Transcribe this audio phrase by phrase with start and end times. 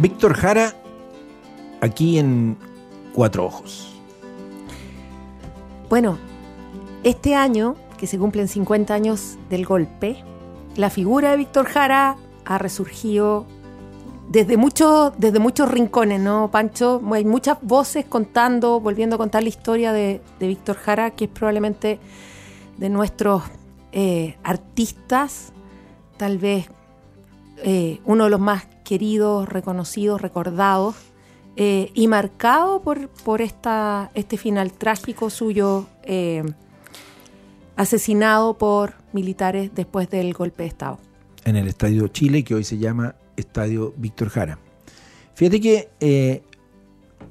[0.00, 0.72] Víctor Jara,
[1.82, 2.56] aquí en
[3.12, 4.00] Cuatro Ojos.
[5.90, 6.16] Bueno,
[7.04, 10.24] este año, que se cumplen 50 años del golpe,
[10.76, 13.44] la figura de Víctor Jara ha resurgido
[14.30, 17.02] desde, muchos desde muchos rincones, ¿no, Pancho?
[17.12, 21.30] Hay muchas voces contando, volviendo a contar la historia de, de Víctor Jara, que es
[21.30, 21.98] probablemente
[22.78, 23.42] de nuestros
[23.92, 25.52] eh, artistas,
[26.16, 26.70] tal vez
[27.62, 30.96] eh, uno de los más queridos, reconocidos, recordados
[31.56, 36.42] eh, y marcado por, este final trágico suyo, eh,
[37.76, 40.98] asesinado por militares después del golpe de Estado.
[41.44, 44.58] En el Estadio Chile, que hoy se llama Estadio Víctor Jara.
[45.34, 46.42] Fíjate que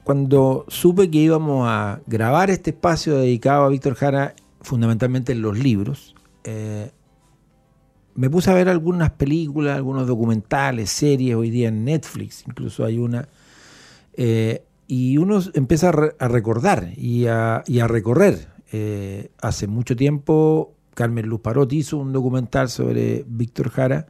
[0.04, 5.58] cuando supe que íbamos a grabar este espacio dedicado a Víctor Jara, fundamentalmente en los
[5.58, 6.16] libros,
[8.16, 12.98] me puse a ver algunas películas, algunos documentales, series, hoy día en Netflix, incluso hay
[12.98, 13.28] una,
[14.14, 18.48] eh, y uno empieza a, re- a recordar y a, recorrer.
[18.72, 24.08] Eh, hace mucho tiempo Carmen Luz Parot hizo un documental sobre Víctor Jara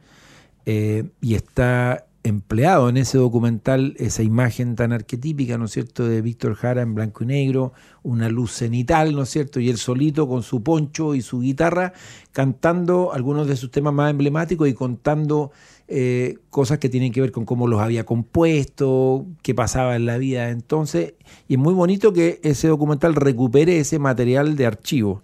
[0.66, 6.20] eh, y está empleado en ese documental esa imagen tan arquetípica, ¿no es cierto?, de
[6.20, 10.28] Víctor Jara en blanco y negro, una luz cenital, ¿no es cierto?, y él solito
[10.28, 11.92] con su poncho y su guitarra
[12.32, 15.50] cantando algunos de sus temas más emblemáticos y contando
[15.88, 20.18] eh, cosas que tienen que ver con cómo los había compuesto, qué pasaba en la
[20.18, 21.14] vida entonces,
[21.48, 25.22] y es muy bonito que ese documental recupere ese material de archivo.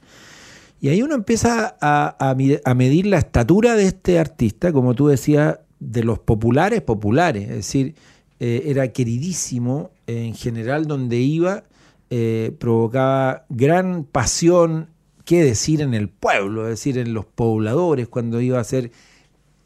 [0.80, 5.08] Y ahí uno empieza a, a a medir la estatura de este artista, como tú
[5.08, 5.58] decías,
[5.92, 7.94] de los populares populares, es decir,
[8.40, 11.64] eh, era queridísimo en general donde iba,
[12.10, 14.88] eh, provocaba gran pasión,
[15.24, 18.90] qué decir en el pueblo, es decir, en los pobladores, cuando iba a hacer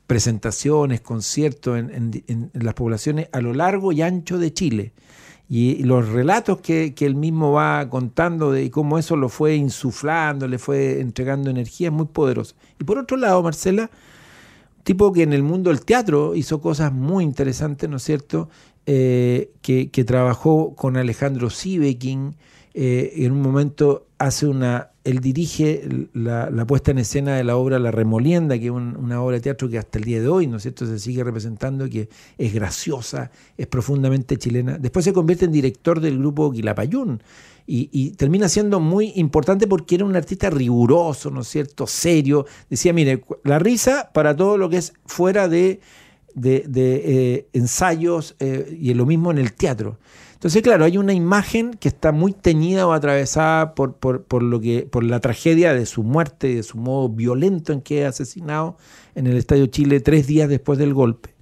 [0.07, 4.93] presentaciones, conciertos en, en- en- las poblaciones a lo largo y ancho de Chile.
[5.49, 10.47] Y los relatos que, que él mismo va contando de cómo eso lo fue insuflando,
[10.47, 12.55] le fue entregando energía, es muy poderoso.
[12.79, 13.91] Y por otro lado, Marcela,
[14.85, 18.49] tipo que en el mundo del teatro hizo cosas muy interesantes, ¿no es cierto?
[18.87, 22.37] Eh, que, que trabajó con Alejandro Sivekin,
[22.75, 27.79] eh, en un momento hace una, él dirige la, puesta en escena de la obra
[27.79, 30.47] La Remolienda, que es un- una obra de teatro que hasta el día de hoy,
[30.47, 34.77] ¿no es cierto?, se sigue representando, que es graciosa, es profundamente chilena.
[34.77, 37.23] Después se convierte en director del grupo Quilapayún
[37.67, 42.45] y, y termina siendo muy importante porque era un artista riguroso, ¿no es cierto?, serio.
[42.69, 45.81] Decía, mire, la risa para todo lo que es fuera de,
[46.45, 49.99] eh, ensayos eh, y lo mismo en el teatro.
[50.41, 54.89] Entonces, claro, hay una imagen que está muy teñida o atravesada por, por, lo que,
[54.91, 58.78] por la tragedia de su muerte y de su modo violento en que es asesinado
[59.15, 61.34] en el Estadio Chile tres días después del golpe.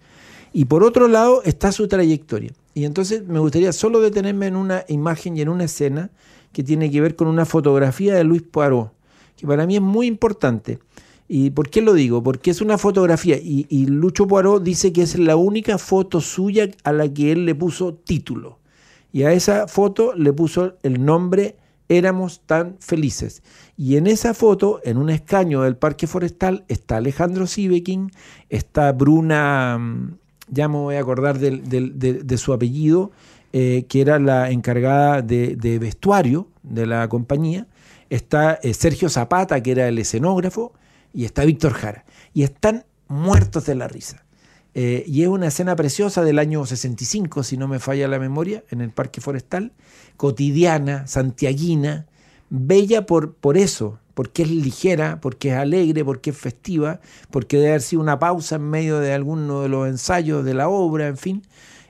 [0.53, 2.51] Y por otro lado está su trayectoria.
[2.75, 6.11] Y entonces me gustaría solo detenerme en una imagen y en una escena
[6.53, 8.93] que tiene que ver con una fotografía de Luis Poirot,
[9.37, 10.81] que para mí es muy importante.
[11.29, 12.25] ¿Y por qué lo digo?
[12.25, 16.69] Porque es una fotografía y, y Lucho Poirot dice que es la única foto suya
[16.83, 18.58] a la que él le puso título.
[19.19, 21.57] Y a esa foto le puso el nombre
[21.89, 23.43] Éramos tan felices.
[23.77, 28.13] Y en esa foto, en un escaño del Parque Forestal, está Alejandro Sivekin,
[28.49, 30.19] está Bruna, mm,
[30.51, 33.11] ya me voy a acordar de, de su apellido,
[33.53, 37.67] eh, que era la encargada de, de vestuario de la compañía,
[38.11, 40.75] está eh, Sergio Zapata, que era el escenógrafo,
[41.13, 42.05] y está Víctor Jara.
[42.35, 44.28] Y están muertos de la risa.
[44.81, 48.63] Eh, y es una escena preciosa del año 65, si no me falla la memoria,
[48.71, 49.73] en el Parque Forestal,
[50.17, 52.07] cotidiana, santiaguina,
[52.49, 57.01] bella por, por eso, porque es ligera, porque es alegre, porque es festiva,
[57.33, 60.69] porque debe haber sido una pausa en medio de alguno de los ensayos de la
[60.69, 61.43] obra, en fin,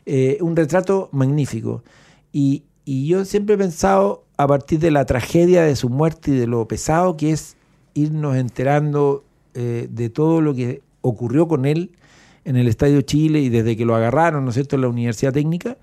[0.06, 1.84] eh, un retrato magnífico.
[2.32, 6.36] Y, y yo siempre he pensado, a partir de la tragedia de su muerte y
[6.38, 7.54] de lo pesado que es
[7.92, 11.90] irnos enterando eh, de todo lo que ocurrió con él
[12.48, 15.34] en el Estadio Chile y desde que lo agarraron, ¿no es cierto?, en la Universidad
[15.34, 15.76] Técnica,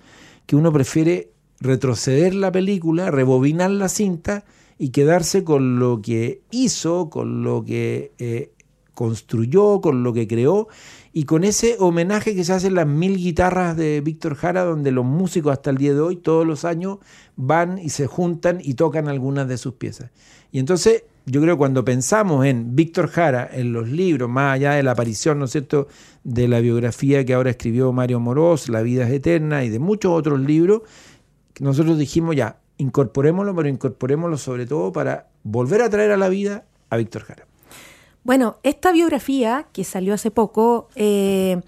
[0.48, 1.30] que uno prefiere
[1.60, 4.46] retroceder la película, rebobinar la cinta
[4.80, 8.52] y quedarse con lo que hizo, con lo que eh,
[8.96, 10.68] construyó, con lo que creó
[11.14, 15.06] y con ese homenaje que se hacen las mil guitarras de Víctor Jara, donde los
[15.06, 16.98] músicos hasta el día de hoy, todos los años,
[17.36, 20.10] van y se juntan y tocan algunas de sus piezas.
[20.52, 24.74] Y entonces yo creo que cuando pensamos en Víctor Jara, en los libros, más allá
[24.74, 25.88] de la aparición, ¿no es cierto?,
[26.24, 30.12] de la biografía que ahora escribió Mario Morós, La vida es eterna y de muchos
[30.12, 30.82] otros libros,
[31.60, 36.66] nosotros dijimos ya, incorporémoslo, pero incorporémoslo sobre todo para volver a traer a la vida
[36.90, 37.46] a Víctor Jara.
[38.24, 41.62] Bueno, esta biografía que salió hace poco eh,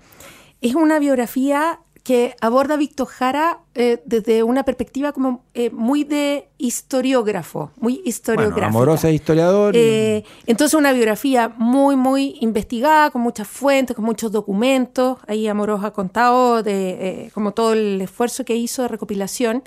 [0.62, 6.48] es una biografía que aborda Víctor Jara eh, desde una perspectiva como eh, muy de
[6.58, 8.68] historiógrafo, muy historiográfica.
[8.68, 9.76] Bueno, amorosa historiador.
[9.76, 15.18] Eh, entonces una biografía muy, muy investigada, con muchas fuentes, con muchos documentos.
[15.28, 19.64] Ahí Amorós ha contado de como todo el esfuerzo que hizo de recopilación.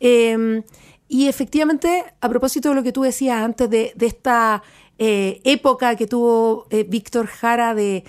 [0.00, 4.62] y efectivamente, a propósito de lo que tú decías antes de, de esta
[4.98, 8.04] eh, época que tuvo eh, Víctor Jara de,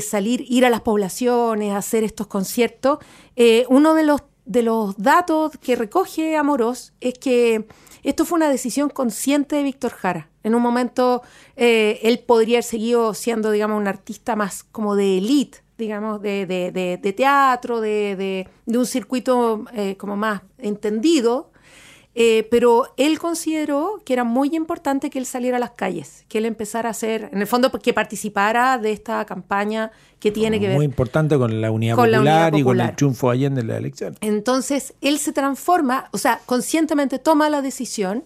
[0.00, 2.98] salir, ir a las poblaciones, hacer estos conciertos,
[3.36, 7.66] eh, uno de los, de los datos que recoge Amorós es que
[8.02, 10.30] esto fue una decisión consciente de Víctor Jara.
[10.42, 11.22] En un momento
[11.56, 17.12] él podría haber seguido siendo, digamos, un artista más como de élite, digamos, de, de,
[17.12, 19.66] teatro, de, un circuito
[19.98, 21.49] como más entendido,
[22.22, 26.36] eh, pero él consideró que era muy importante que él saliera a las calles, que
[26.36, 30.68] él empezara a hacer, en el fondo, que participara de esta campaña que tiene que
[30.68, 30.76] ver.
[30.76, 34.16] Muy importante con la unidad, popular, y con el triunfo Allende en la elección.
[34.20, 38.24] Entonces, él se transforma, o sea, conscientemente toma la decisión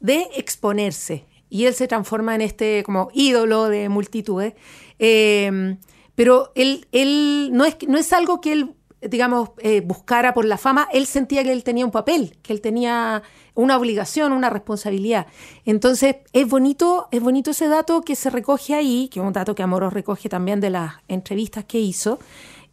[0.00, 4.54] de exponerse y él se transforma en este como ídolo de multitudes.
[4.98, 5.76] Eh,
[6.14, 8.74] pero él, él no, es, no es algo que él
[9.08, 12.60] digamos, eh, buscara por la fama, él sentía que él tenía un papel, que él
[12.60, 13.22] tenía
[13.54, 15.26] una obligación, una responsabilidad.
[15.64, 19.54] Entonces, es bonito, es bonito ese dato que se recoge ahí, que es un dato
[19.54, 22.18] que Amorós recoge también de las entrevistas que hizo.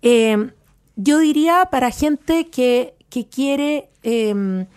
[0.02, 0.52] Eh,
[0.96, 4.68] yo diría para gente que, que quiere em,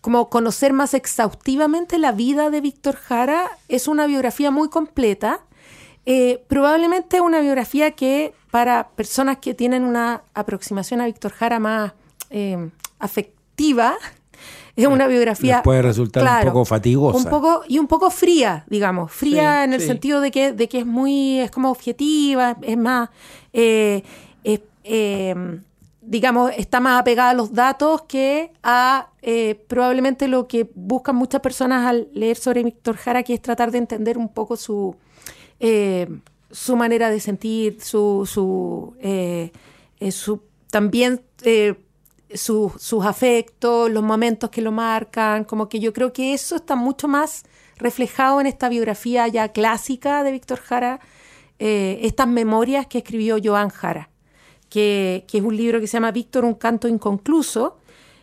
[0.00, 5.40] como conocer más exhaustivamente la vida de Víctor Jara, es una biografía muy completa.
[6.06, 11.92] Eh, probablemente una biografía que para personas que tienen una aproximación a Víctor Jara más
[12.30, 13.96] eh, afectiva,
[14.76, 15.62] es una biografía.
[15.62, 17.18] puede resultar un poco fatigosa.
[17.18, 19.12] Un poco, y un poco fría, digamos.
[19.12, 21.40] Fría en el sentido de que, de que es muy.
[21.40, 23.10] es como objetiva, es más.
[23.52, 24.02] Eh,
[24.82, 25.34] eh,
[26.00, 29.08] digamos, está más apegada a los datos que a
[29.68, 33.78] probablemente lo que buscan muchas personas al leer sobre Víctor Jara, que es tratar de
[33.78, 34.96] entender un poco su
[36.50, 39.52] su manera de sentir, su, su, eh,
[40.00, 40.12] eh,
[40.70, 41.74] también eh,
[42.34, 47.08] sus afectos, los momentos que lo marcan, como que yo creo que eso está mucho
[47.08, 47.44] más
[47.76, 51.00] reflejado en esta biografía ya clásica de Víctor Jara,
[51.58, 54.08] estas memorias que escribió Joan Jara,
[54.70, 57.79] que, que, es un libro que se llama Víctor, un canto inconcluso,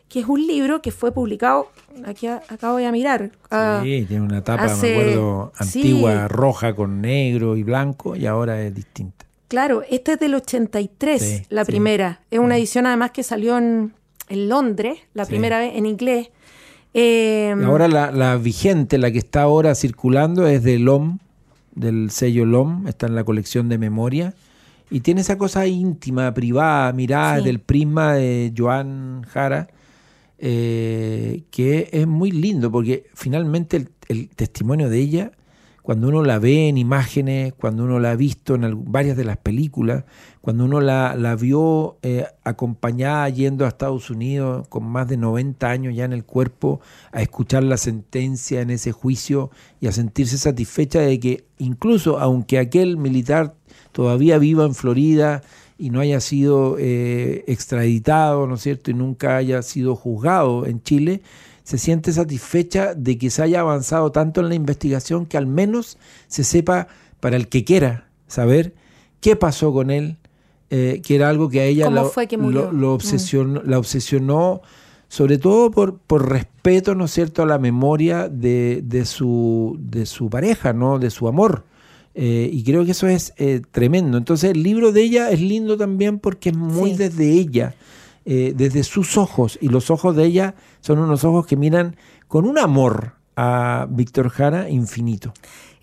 [0.10, 1.70] que es un libro que fue publicado,
[2.06, 3.32] aquí acabo de mirar.
[3.52, 8.62] Ah, sí, tiene una tapa, me acuerdo, antigua, roja con negro y blanco, y ahora
[8.62, 9.26] es distinta.
[9.48, 12.22] Claro, este es del 83, la primera.
[12.32, 12.58] Es una mm.
[12.58, 13.94] edición además que salió en,
[14.30, 16.32] Londres, la primera vez en inglés.
[16.94, 21.20] Em, ahora la, la, vigente, la que está ahora circulando, es de LOM,
[21.76, 24.34] del sello LOM, está en la colección de memoria.
[24.90, 29.68] Y tiene esa cosa íntima, privada, mirada del prisma de Joan Jara
[30.40, 35.32] eh, que es muy lindo porque finalmente el, testimonio de ella,
[35.82, 39.38] cuando uno la ve en imágenes, cuando uno la ha visto en varias de las
[39.38, 40.04] películas,
[40.42, 45.96] cuando uno la, vio eh, acompañada yendo a Estados Unidos con más de 90 años
[45.96, 51.00] ya en el cuerpo, a escuchar la sentencia en ese juicio y a sentirse satisfecha
[51.00, 53.56] de que incluso aunque aquel militar
[53.92, 55.42] todavía viva en Florida,
[55.78, 60.82] y no haya sido eh, extraditado, ¿no es cierto?, y nunca haya sido juzgado en
[60.82, 61.22] Chile,
[61.64, 65.98] se siente satisfecha de que se haya avanzado tanto en la investigación que al menos
[66.28, 66.88] se sepa,
[67.20, 68.74] para el que quiera saber,
[69.20, 70.18] qué pasó con él,
[70.70, 72.84] eh, que era algo que a ella lo, mm.
[72.86, 74.62] obsesionó, la obsesionó,
[75.08, 80.06] sobre todo por, por respeto, ¿no es cierto?, a la memoria de, de, su, de
[80.06, 81.66] su pareja, ¿no?, de su amor.
[82.20, 84.18] Eh, y creo que eso es eh, tremendo.
[84.18, 87.76] Entonces el libro de ella es lindo también porque es muy desde ella,
[88.26, 89.60] eh, desde sus ojos.
[89.62, 91.96] Y los ojos de ella son unos ojos que miran
[92.28, 95.32] con un amor a Víctor Jara infinito.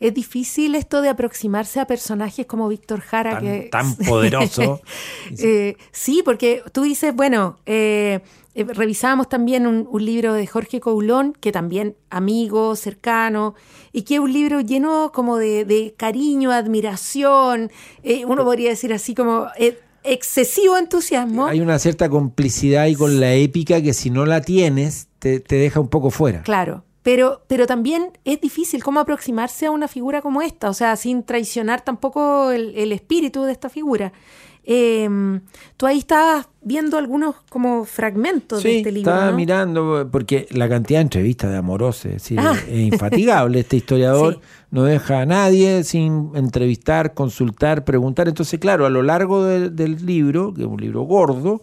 [0.01, 3.33] Es difícil esto de aproximarse a personajes como Víctor Jara.
[3.33, 4.81] Tan, que, tan poderoso.
[5.39, 8.21] Eh, sí, porque tú dices, bueno, eh,
[8.55, 13.55] eh, revisábamos también un, un libro de Jorge Coulón, que también amigo, cercano,
[13.93, 17.71] y que es un libro lleno como de, de cariño, admiración,
[18.05, 21.47] eh, uno podría decir así como eh, excesivo entusiasmo.
[21.47, 25.57] Hay una cierta complicidad ahí con la épica que si no la tienes te, te
[25.57, 26.43] deja un poco fuera.
[26.43, 30.97] Claro, pero, pero también es difícil cómo aproximarse a una figura como esta, o sea,
[30.97, 34.13] sin traicionar tampoco el, el espíritu de esta figura.
[34.67, 35.07] Eh,
[35.77, 39.11] tú ahí estabas viendo algunos como fragmentos de este libro.
[39.13, 39.37] estaba ¿no?
[39.37, 41.57] mirando, porque la cantidad de entrevistas de
[42.15, 42.55] decir, Ah.
[42.67, 43.61] es infatigable.
[43.61, 44.41] Este historiador Sí.
[44.71, 48.27] no deja a nadie sin entrevistar, consultar, preguntar.
[48.29, 51.61] Entonces, claro, a lo largo de- del libro, que es un libro gordo,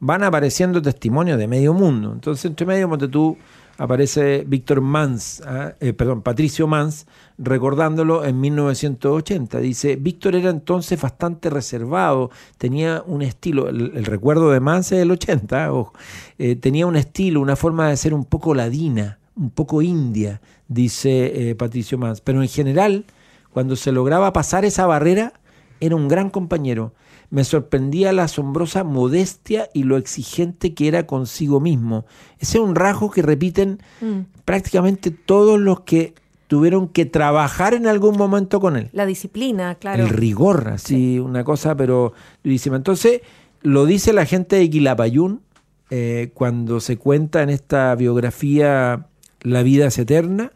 [0.00, 2.12] van apareciendo testimonios de medio mundo.
[2.12, 3.38] Entonces, entre medio, tú,
[3.78, 7.06] aparece Víctor Mans, ah, eh, perdón, Patricio Mans,
[7.38, 9.58] recordándolo en 1980.
[9.58, 15.10] Dice, Víctor era entonces bastante reservado, tenía un estilo, el, recuerdo de Mans es del
[15.10, 15.92] 80, ojo,
[16.38, 21.50] eh, tenía un estilo, una forma de ser un poco ladina, un poco india, dice
[21.50, 22.20] eh, Patricio Mans.
[22.20, 23.04] Pero en general,
[23.52, 25.32] cuando se lograba pasar esa barrera,
[25.80, 26.92] era un gran compañero.
[27.32, 32.04] Me sorprendía la asombrosa modestia y lo exigente que era consigo mismo.
[32.38, 34.20] Ese es un rasgo que repiten Mm.
[34.44, 36.12] prácticamente todos los que
[36.46, 38.90] tuvieron que trabajar en algún momento con él.
[38.92, 40.02] La disciplina, claro.
[40.02, 42.12] El rigor, así, una cosa, pero
[42.44, 42.76] durísima.
[42.76, 43.22] Entonces,
[43.62, 45.40] lo dice la gente de Quilapayún
[45.88, 49.06] eh, cuando se cuenta en esta biografía
[49.40, 50.52] La vida es eterna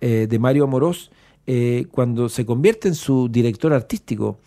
[0.00, 1.10] eh, de Mario Amorós,
[1.48, 4.38] eh, cuando se convierte en su director artístico.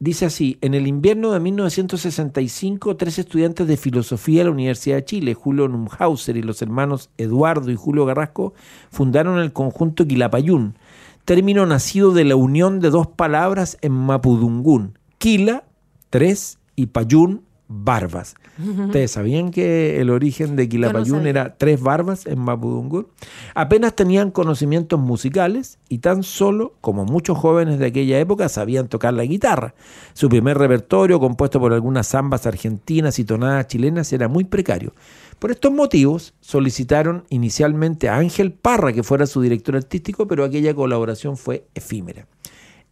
[0.00, 5.04] Dice así, en el invierno de 1965, tres estudiantes de filosofía de la Universidad de
[5.04, 8.54] Chile, Julio Numhauser y los hermanos Eduardo y Julio Garrasco,
[8.90, 10.76] fundaron el conjunto Quilapayún,
[11.24, 15.64] término nacido de la unión de dos palabras en mapudungún, Quila,
[16.10, 18.34] tres, y Payún, barbas.
[18.58, 23.06] ¿Ustedes sabían que el origen de Quilapayún era tres barbas en mapudungún?
[23.54, 29.14] Apenas tenían conocimientos musicales y tan solo, como muchos jóvenes de aquella época, sabían tocar
[29.14, 29.74] la guitarra.
[30.14, 34.94] Su primer repertorio, compuesto por algunas zambas argentinas y tonadas chilenas, era muy precario.
[35.38, 40.74] Por estos motivos, solicitaron inicialmente a Ángel Parra que fuera su director artístico, pero aquella
[40.74, 42.26] colaboración fue efímera.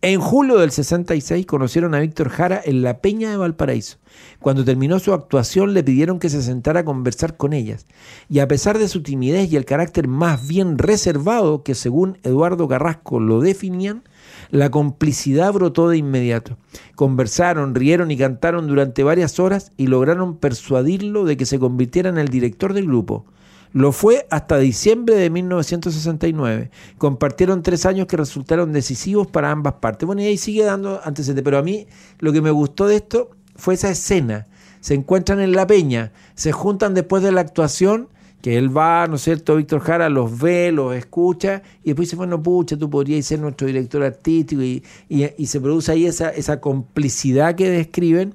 [0.03, 3.97] En julio del 66 conocieron a Víctor Jara en la Peña de Valparaíso.
[4.41, 7.87] Cuando terminó su actuación le pidieron que se sentara a conversar con ellas.
[8.29, 12.69] Y a pesar de su timidez y el carácter más bien reservado que según Eduardo
[12.69, 14.05] Carrasco lo definían,
[14.51, 16.59] la complicidad brotó de inmediato.
[16.95, 22.19] Conversaron, rieron y cantaron durante varias horas y lograron persuadirlo de que se convirtiera en
[22.19, 23.25] el director del grupo.
[23.73, 26.71] Lo fue hasta diciembre de 1969.
[26.99, 30.07] Compartieron tres años que resultaron decisivos para ambas partes.
[30.07, 31.45] Bueno, y ahí sigue dando antecedentes.
[31.45, 31.87] Pero a mí
[32.19, 34.47] lo que me gustó de esto fue esa escena.
[34.81, 38.09] Se encuentran en la peña, se juntan después de la actuación,
[38.41, 39.57] que él va, ¿no es cierto?
[39.57, 43.67] Víctor Jara los ve, los escucha, y después dice, bueno, pucha, tú podrías ser nuestro
[43.67, 48.35] director artístico, y, y- y se produce ahí esa, esa complicidad que describen,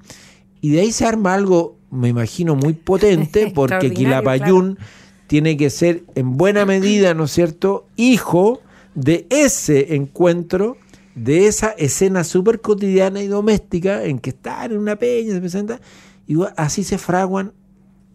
[0.59, 4.77] y de ahí se arma algo, me imagino, muy potente, porque Quilapayún
[5.31, 8.59] tiene que ser en buena medida, ¿no es cierto?, hijo
[8.95, 10.75] de ese encuentro,
[11.15, 15.79] de esa escena súper cotidiana y doméstica en que están en una peña, se presenta,
[16.27, 17.53] y así se fraguan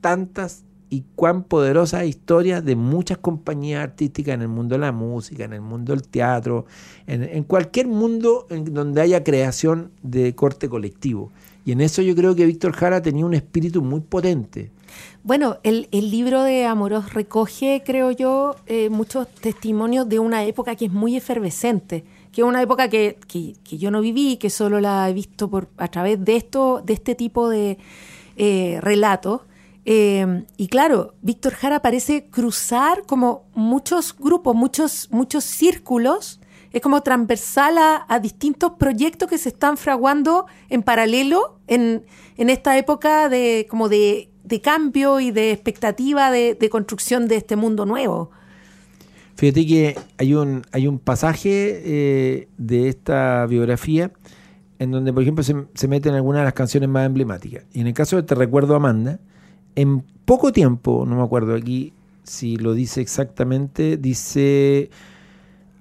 [0.02, 5.44] tantas y cuán poderosas historias de muchas compañías artísticas en el mundo de la música,
[5.44, 6.66] en el mundo del teatro,
[7.06, 11.32] en, en cualquier mundo en donde haya creación de corte colectivo.
[11.64, 14.70] Y en eso yo creo que Víctor Jara tenía un espíritu muy potente.
[15.22, 20.76] Bueno, el, el libro de Amorós recoge, creo yo, eh, muchos testimonios de una época
[20.76, 24.78] que es muy efervescente, que es una época que, que- yo no viví, que solo
[24.80, 27.78] la he visto por a través de esto, de este tipo de
[28.36, 29.40] eh, relatos.
[29.84, 36.40] Eh, y claro, Víctor Jara parece cruzar como muchos grupos, muchos, muchos círculos.
[36.72, 42.04] Es como transversal a, a distintos proyectos que se están fraguando en paralelo en,
[42.36, 47.56] en esta época de como de, de cambio y de expectativa de, construcción de este
[47.56, 48.30] mundo nuevo.
[49.34, 54.12] Fíjate que hay un, hay un pasaje eh, de esta biografía
[54.78, 57.64] en donde, por ejemplo, se, se meten algunas de las canciones más emblemáticas.
[57.72, 59.18] Y en el caso de Te Recuerdo Amanda,
[59.74, 64.90] en poco tiempo, no me acuerdo aquí si lo dice exactamente, dice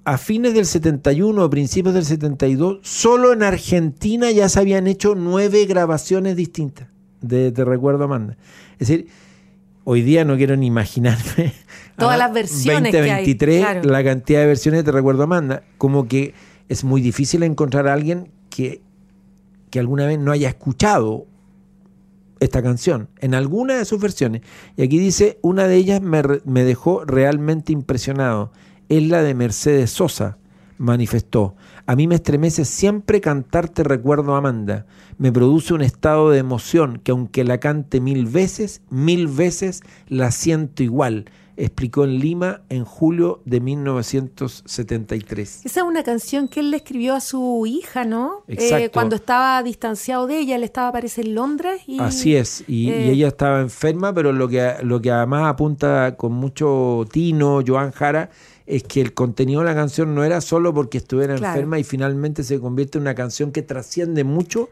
[0.04, 5.14] a fines del 71 o principios del 72, solo en Argentina ya se habían hecho
[5.14, 6.88] nueve grabaciones distintas
[7.28, 8.36] de Te Recuerdo Amanda.
[8.78, 9.08] Es decir,
[9.84, 11.52] hoy día no quiero ni imaginarme.
[11.96, 13.82] Todas las versiones que hay, 2023, claro.
[13.84, 15.62] la cantidad de versiones de Recuerdo a Amanda.
[15.78, 16.34] Como que
[16.68, 18.82] es muy difícil encontrar a alguien que,
[19.70, 21.26] que alguna vez no haya escuchado
[22.40, 24.42] esta canción en alguna de sus versiones.
[24.76, 28.52] Y aquí dice, una de ellas me, me dejó realmente impresionado.
[28.88, 30.38] Es la de Mercedes Sosa,
[30.78, 31.54] manifestó.
[31.86, 34.86] A mí me estremece siempre cantarte recuerdo Amanda.
[35.18, 40.30] Me produce un estado de emoción que aunque la cante mil veces, mil veces la
[40.30, 41.26] siento igual.
[41.58, 45.64] Explicó en Lima en julio de 1973.
[45.64, 48.44] Esa es una canción que él le escribió a su hija, ¿no?
[48.46, 48.90] Eh, Exacto.
[48.92, 51.80] cuando estaba distanciado de ella, él estaba, parece, en Londres.
[51.86, 55.46] Y, Así es, y, y eh, ella estaba enferma, pero lo que, lo que además
[55.46, 58.28] apunta con mucho tino, Joan Jara,
[58.66, 61.54] es que el contenido de la canción no era solo porque estuviera Claro.
[61.54, 64.68] enferma y finalmente se convierte en una canción que trasciende mucho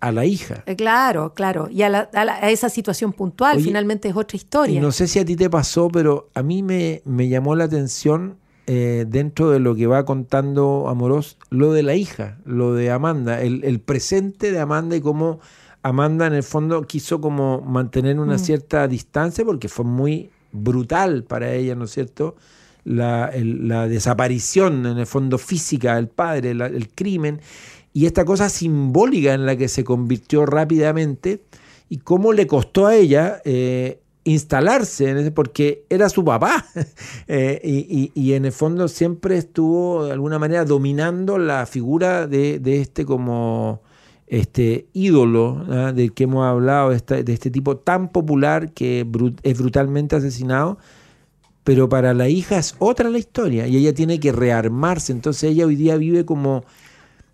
[0.00, 0.62] a la hija.
[0.66, 1.68] Eh, Claro, claro.
[1.70, 4.80] Y a, la- a la- a esa situación puntual, Oye, finalmente es otra Y historia.
[4.80, 8.36] no sé si a ti te pasó, pero a mí me, me llamó la atención
[8.68, 13.40] eh, dentro de lo que va contando Amorós, lo de la hija, lo de Amanda,
[13.42, 15.40] el, el presente de Amanda y cómo
[15.82, 18.38] Amanda en el fondo quiso como mantener una Mm.
[18.38, 22.36] cierta distancia porque fue muy brutal para ella, ¿no es cierto?
[22.84, 23.30] La,
[23.88, 27.40] desaparición en el fondo física del padre, el crimen
[27.92, 31.42] y esta cosa simbólica en la que se convirtió rápidamente
[31.88, 36.64] y cómo le costó a ella eh, instalarse, en ese, porque era su papá
[37.28, 43.04] Eh, y, en el fondo siempre estuvo de alguna manera dominando la figura de, este
[43.06, 43.80] como
[44.26, 45.92] este ídolo ¿ah?
[45.92, 49.06] del que hemos hablado, de, este tipo tan popular que
[49.42, 50.78] es brutalmente asesinado,
[51.64, 55.66] pero para la hija es otra la historia y ella tiene que rearmarse, entonces ella
[55.66, 56.64] hoy día vive como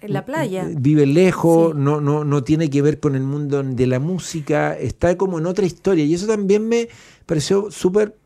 [0.01, 0.69] en la playa.
[0.77, 1.79] vive lejos, Sí.
[1.81, 5.47] no, no, no tiene que ver con el mundo de la música, está como en
[5.47, 6.05] otra historia.
[6.05, 6.89] Y eso también me
[7.27, 8.17] pareció súper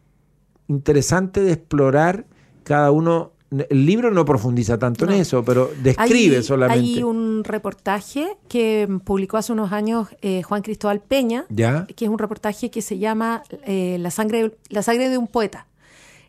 [0.68, 2.26] interesante de explorar
[2.64, 3.32] cada uno.
[3.68, 5.12] El libro no profundiza tanto No.
[5.12, 6.85] en eso, pero describe hay, solamente.
[6.97, 11.87] Hay un reportaje que publicó hace unos años eh, Juan Cristóbal Peña, ¿Ya?
[11.94, 15.66] que es un reportaje que se llama eh, la, sangre, la sangre de un poeta,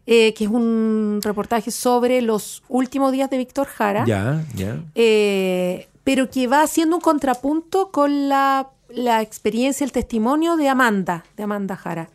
[0.06, 4.80] eh, que es un reportaje sobre los últimos días de Víctor Jara, Ya, ya.
[4.96, 11.24] eh, pero que va haciendo un contrapunto con la, la experiencia, el testimonio de Amanda,
[11.38, 12.10] de Amanda Jara.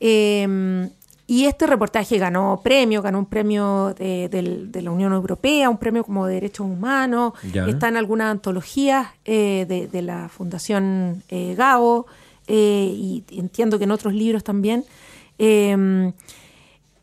[0.00, 0.88] Eh,
[1.30, 6.26] y este reportaje ganó premio, ganó un premio de, la Unión Europea, un premio como
[6.26, 7.66] de derechos humanos, Ya.
[7.68, 12.06] está en algunas antologías eh, de, de la Fundación eh, Gao,
[12.46, 14.86] eh, y entiendo que en otros libros también.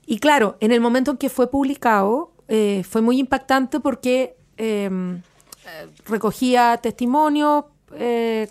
[0.06, 4.90] Y claro, en el momento en que fue publicado, eh, fue muy impactante porque eh,
[6.08, 8.50] recogía testimonios eh,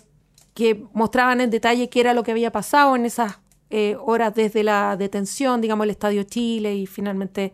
[0.53, 3.39] que mostraban en detalle qué era lo que había pasado en esas
[3.69, 7.53] eh, horas desde la detención, digamos, el Estadio Chile y finalmente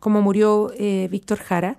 [0.00, 0.72] cómo murió
[1.10, 1.78] Víctor Jara.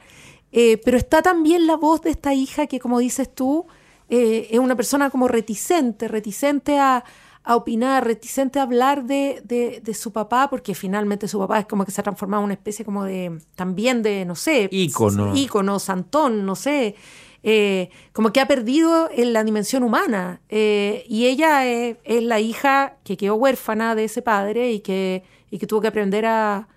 [0.52, 3.68] Pero está también la voz de esta hija que, como dices tú,
[4.10, 7.06] es una persona como reticente, reticente a,
[7.50, 11.66] a opinar, reticente a hablar de, de- de su papá, porque finalmente su papá es
[11.66, 15.34] como que se ha transformado en una especie como de, también de, no sé, Ícono.
[15.36, 16.96] ícono, santón, no sé,
[17.44, 20.42] eh, como que ha perdido en la dimensión humana.
[20.50, 25.24] eh, y ella es, es la hija que quedó huérfana de ese padre y que,
[25.50, 26.68] y que tuvo que aprender a,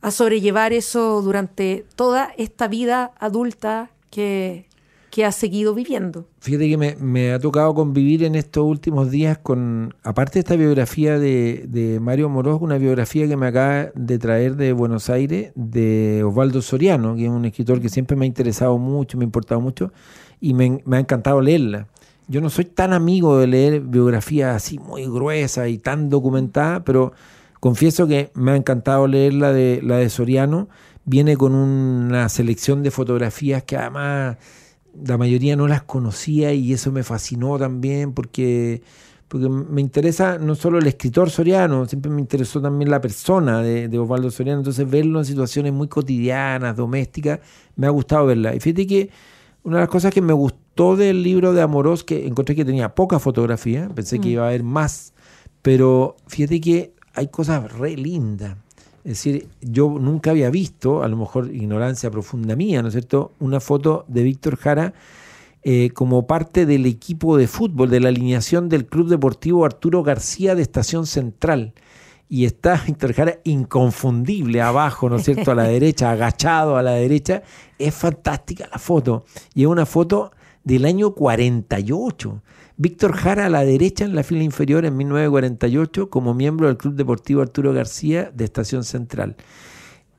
[0.00, 4.67] a sobrellevar eso durante toda esta vida adulta que,
[5.18, 6.28] que ha seguido viviendo.
[6.38, 11.18] Fíjate que me, ha tocado convivir en estos últimos días con, aparte de esta biografía
[11.18, 16.22] de, de Mario Moroz, una biografía que me acaba de traer de Buenos Aires, de
[16.22, 19.60] Osvaldo Soriano, que es un escritor que siempre me ha interesado mucho, me ha importado
[19.60, 19.92] mucho,
[20.40, 21.88] y me, me ha encantado leerla.
[22.28, 27.12] Yo no soy tan amigo de leer biografías así muy gruesas y tan documentadas, pero
[27.58, 30.68] confieso que me ha encantado leer la de, la de Soriano.
[31.04, 34.36] Viene con una selección de fotografías que además
[35.06, 38.82] la mayoría no las conocía y eso me fascinó también porque,
[39.28, 43.88] porque me interesa no solo el escritor Soriano, siempre me interesó también la persona de,
[43.88, 47.40] de Osvaldo Soriano, entonces verlo en situaciones muy cotidianas, domésticas,
[47.76, 48.54] me ha gustado verla.
[48.54, 49.10] Y fíjate que
[49.64, 52.94] una de las cosas que me gustó del libro de Amorós, que encontré que tenía
[52.94, 54.32] poca fotografía, pensé que Mm.
[54.32, 55.12] iba a haber más,
[55.62, 58.56] pero fíjate que hay cosas re lindas.
[59.04, 63.32] Es decir, yo nunca había visto, a lo mejor ignorancia profunda mía, ¿no es cierto?,
[63.38, 64.94] una foto de Víctor Jara
[65.62, 70.54] eh, como parte del equipo de fútbol, de la alineación del Club Deportivo Arturo García
[70.54, 71.74] de Estación Central.
[72.28, 76.92] Y está Víctor Jara inconfundible abajo, ¿no es cierto?, a la derecha, agachado a la
[76.92, 77.42] derecha.
[77.78, 79.24] Es fantástica la foto.
[79.54, 80.32] Y es una foto
[80.64, 82.42] del año 48.
[82.80, 86.94] Víctor Jara a la derecha en la fila inferior en 1948 como miembro del Club
[86.94, 89.36] Deportivo Arturo García de Estación Central.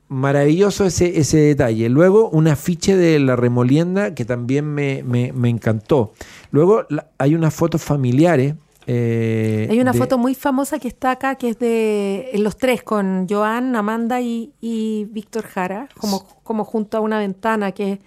[0.08, 1.88] Maravilloso ese, ese detalle.
[1.88, 6.12] Luego un afiche de la remolienda que también me, me- me encantó.
[6.50, 8.54] Luego la- hay unas fotos familiares.
[8.88, 12.82] eh, Hay una de- foto muy famosa que está acá, que es de los tres,
[12.82, 18.00] con Joan, Amanda y, y Víctor Jara, como, como junto a una ventana, que,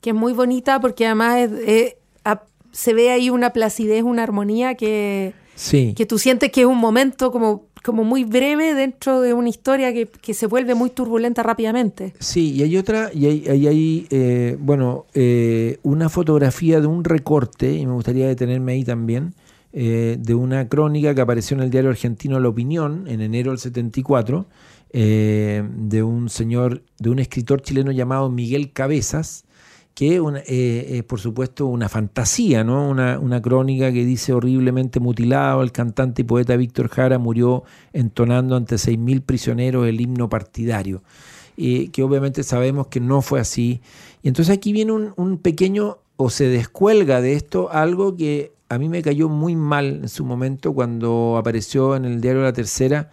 [0.00, 1.96] que es muy bonita porque además es- es- a-
[2.74, 5.94] se ve ahí una placidez, una armonía que, Sí.
[5.96, 9.92] que tú sientes que es un momento como, como muy breve dentro de una historia
[9.92, 12.12] que, que se vuelve muy turbulenta rápidamente.
[12.18, 17.04] Sí, y hay otra, y hay, hay, hay, eh, bueno, eh, una fotografía de un
[17.04, 19.34] recorte, y me gustaría detenerme ahí también,
[19.72, 23.58] eh, de una crónica que apareció en el diario argentino La Opinión en enero del
[23.60, 24.46] 74,
[24.92, 29.43] eh, de un señor, de un escritor chileno llamado Miguel Cabezas,
[29.94, 32.88] que una- eh, es por supuesto una fantasía, ¿no?
[32.88, 38.56] Una, una crónica que dice horriblemente mutilado, el cantante y poeta Víctor Jara murió entonando
[38.56, 41.02] ante 6.000 prisioneros el himno partidario
[41.56, 43.80] eh, que obviamente sabemos que no fue así.
[44.24, 48.78] Y entonces aquí viene un, un pequeño, o se descuelga de esto, algo que a
[48.78, 53.10] mí me cayó muy mal en su momento cuando apareció en el diario La Tercera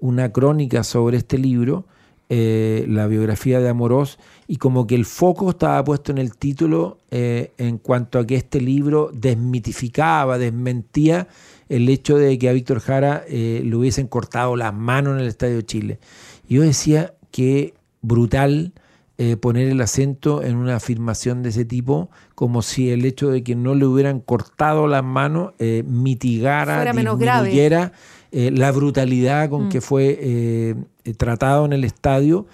[0.00, 1.86] una crónica sobre este libro,
[2.30, 6.98] eh, la biografía de Amorós, y como que el foco estaba puesto en el título
[7.10, 11.28] eh, en cuanto a que este libro desmitificaba, desmentía
[11.68, 15.28] el hecho de que a Víctor Jara eh, le hubiesen cortado las manos en el
[15.28, 15.98] Estadio Chile.
[16.46, 18.72] Y yo decía que brutal
[19.16, 23.42] eh, poner el acento en una afirmación de ese tipo, como si el hecho de
[23.42, 25.52] que no le hubieran cortado las manos
[25.86, 27.48] mitigara, Fuera menos grave.
[27.48, 27.92] disminuyera
[28.32, 29.68] la brutalidad con Mm.
[29.70, 30.76] que fue
[31.16, 32.46] tratado en el estadio.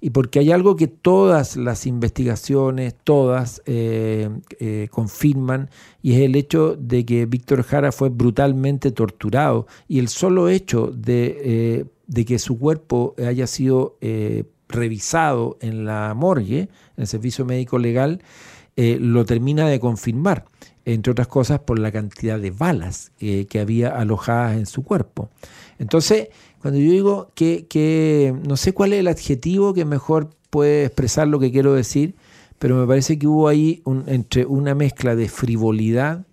[0.00, 4.30] Y porque hay algo que todas las investigaciones, todas eh,
[4.60, 5.70] eh, confirman,
[6.02, 9.66] y es el hecho de que Víctor Jara fue brutalmente torturado.
[9.88, 13.96] Y el solo hecho de, eh, de que su cuerpo haya sido
[14.68, 18.22] revisado en la morgue, en el servicio médico legal,
[18.76, 20.44] lo termina de confirmar,
[20.84, 25.30] entre otras cosas por la cantidad de balas que había alojadas en su cuerpo.
[25.78, 26.28] Entonces,
[26.60, 31.28] cuando yo digo que, que no sé cuál es el adjetivo que mejor puede expresar
[31.28, 32.14] lo que quiero decir,
[32.58, 36.24] pero me parece que hubo ahí un- entre una mezcla de frivolidad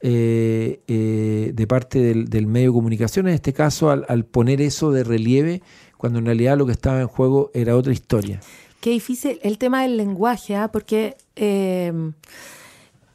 [0.00, 4.92] eh, eh, de parte del, medio de comunicación, en este caso al, al poner eso
[4.92, 5.60] de relieve,
[5.96, 8.40] cuando en realidad lo que estaba en juego era otra historia.
[8.80, 10.68] Qué difícil el tema del lenguaje, ¿ah?
[10.72, 11.92] porque, eh,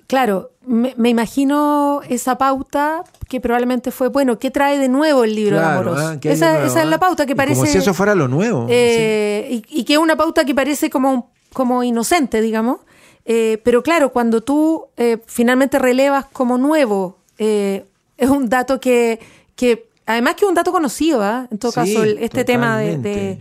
[0.08, 5.36] claro, me, me imagino esa pauta que probablemente fue, bueno, ¿qué trae de nuevo el
[5.36, 6.00] libro Claro, de Amorós?
[6.00, 6.90] ah, ¿qué hay de esa, nuevo, esa es ah?
[6.90, 7.56] la pauta que Y parece...
[7.60, 8.68] Como si eso fuera lo nuevo.
[8.70, 12.80] eh, y, y que es una pauta que parece como, como inocente, digamos.
[13.26, 17.86] Eh, pero claro, cuando tú eh, finalmente relevas como nuevo, eh,
[18.18, 19.20] es un dato que,
[19.56, 21.48] que, además que es un dato conocido, ¿ah?
[21.50, 23.40] en todo Sí, caso, el- este tema de, de,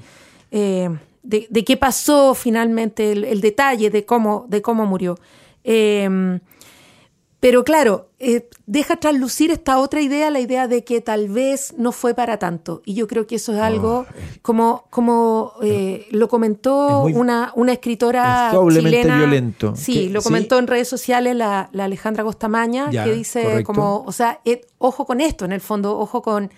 [1.22, 5.18] de- de qué pasó finalmente, el, el detalle de cómo, de cómo murió.
[5.64, 6.38] Eh,
[7.42, 11.90] pero claro, eh, deja traslucir esta otra idea, la idea de que tal vez no
[11.90, 12.82] fue para tanto.
[12.84, 14.06] Y yo creo que eso es algo,
[14.42, 19.16] como, como eh, lo comentó muy- una, una escritora es doblemente chilena.
[19.18, 19.74] violento.
[19.74, 20.28] Sí, lo sí.
[20.28, 23.64] comentó en redes sociales la, la Alejandra Costamaña, Ya, que dice correcto.
[23.66, 26.48] como, o sea, eh, ojo con esto, en el fondo, ojo con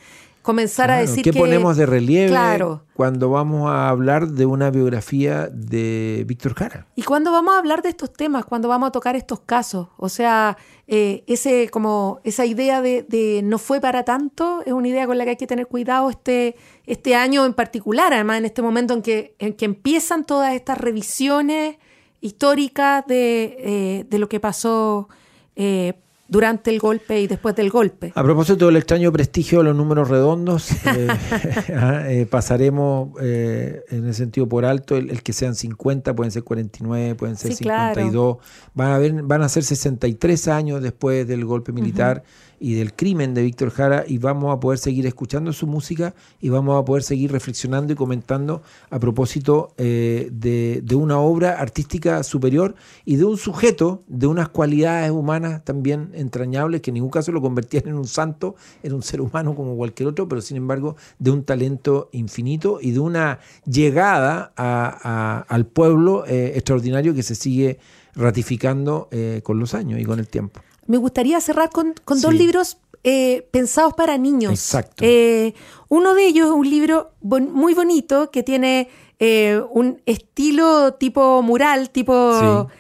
[0.45, 1.39] comenzar a Claro, decir ¿Qué que...
[1.41, 2.83] ponemos de relieve Claro.
[2.95, 6.87] cuando vamos a hablar de una biografía de Víctor Jara?
[6.95, 8.45] ¿Y cuándo vamos a hablar de estos temas?
[8.45, 9.89] ¿Cuándo vamos a tocar estos casos?
[9.97, 14.87] O sea, eh, ese, como, esa idea de, de no fue para tanto es una
[14.89, 18.45] idea con la que hay que tener cuidado este, este año en particular, además en
[18.45, 21.77] este momento en que, en que empiezan todas estas revisiones
[22.21, 25.09] históricas de, eh, de lo que pasó
[25.57, 25.95] eh,
[26.27, 28.13] durante el golpe y después del golpe.
[28.15, 31.09] A propósito del extraño prestigio de los números redondos, eh,
[31.77, 36.31] ah, eh, pasaremos eh, en ese sentido por alto el, el que sean 50, pueden
[36.31, 37.95] ser 49, pueden ser Sí, claro.
[37.95, 38.37] 52,
[38.75, 42.25] van a, ver, van a ser 63 años después del golpe militar
[42.65, 46.49] y del crimen de Víctor Jara y vamos a poder seguir escuchando su música y
[46.49, 52.23] vamos a poder seguir reflexionando y comentando a propósito eh, de, de una obra artística
[52.23, 57.33] superior y de un sujeto de unas cualidades humanas también entrañables que en ningún caso
[57.33, 60.97] lo convertían en un santo, era un ser humano como cualquier otro, pero sin embargo
[61.19, 67.23] de un talento infinito y de una llegada a- a- al pueblo eh, extraordinario que
[67.23, 67.79] se sigue
[68.15, 70.61] ratificando eh, con los años y con el tiempo.
[70.87, 74.53] Me gustaría cerrar con, con dos libros eh, pensados para niños.
[74.53, 75.05] Exacto.
[75.07, 75.55] Eh,
[75.89, 81.43] uno de ellos es un libro bon- muy bonito que tiene eh, un estilo tipo
[81.43, 82.75] mural, tipo Sí.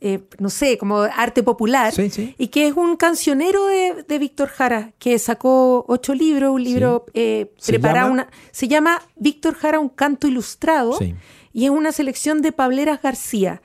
[0.00, 2.34] Eh, eh, no sé, como arte popular, Sí, sí.
[2.38, 7.06] y que es un cancionero de, de Víctor Jara, que sacó ocho libros, un libro
[7.14, 8.22] eh, ¿Se preparado, llama?
[8.22, 11.14] una, se llama Víctor Jara, un canto ilustrado, Sí.
[11.52, 13.60] y es una selección de Pableras García.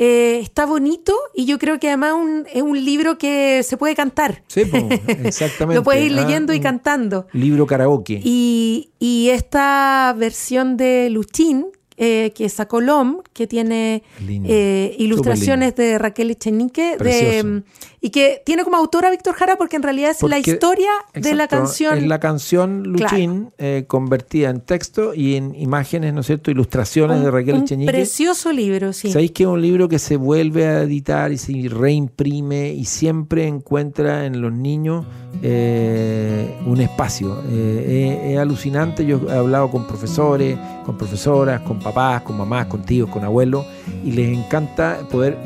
[0.00, 3.96] Eh, está bonito y yo creo que además un- es un libro que se puede
[3.96, 4.44] cantar.
[4.46, 4.60] Sí,
[5.24, 5.74] exactamente.
[5.74, 7.26] Lo puedes ir Ah, leyendo y cantando.
[7.32, 8.20] Libro karaoke.
[8.22, 11.66] Y, y esta versión de Luchín,
[12.00, 17.62] eh, que sacó LOM, que tiene eh, ilustraciones de Raquel Echenique, de.
[18.00, 21.48] Y que tiene como autora Víctor Jara, porque en realidad es la historia de la
[21.48, 21.98] canción.
[21.98, 26.50] Es la canción Luchín eh, convertida en texto y en imágenes, ¿no es cierto?
[26.50, 29.10] Ilustraciones un, de Raquel un precioso libro, sí.
[29.10, 33.46] Sabéis que es un libro que se vuelve a editar y se reimprime y siempre
[33.46, 35.04] encuentra en los niños
[35.42, 37.42] eh, un espacio.
[37.50, 39.04] Eh, es, es alucinante.
[39.04, 43.66] Yo he hablado con profesores, con profesoras, con papás, con mamás, con tíos, con abuelos
[44.04, 45.36] y les encanta poder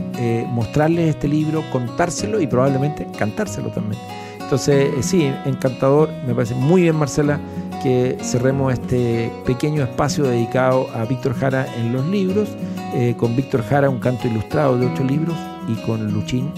[0.49, 4.01] mostrarles este libro, contárselo y probablemente cantárselo también.
[4.39, 6.11] Entonces, eh, sí, encantador.
[6.27, 7.41] Me parece muy bien, Marcela,
[7.83, 12.51] que cerremos este pequeño espacio dedicado a Víctor Jara en los libros,
[12.95, 15.35] eh, con Víctor Jara, un canto ilustrado de ocho libros,
[15.67, 16.53] y con Luchín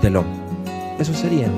[0.00, 0.24] Delón.
[0.98, 1.48] Eso sería.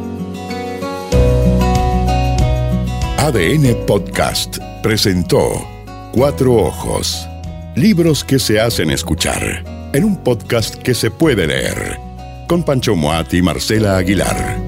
[3.18, 5.64] ADN Podcast presentó
[6.12, 7.28] Cuatro Ojos.
[7.76, 9.62] Libros que se hacen escuchar.
[9.92, 12.07] En un podcast que se puede leer.
[12.48, 14.67] Con Pancho Moat y Marcela Aguilar.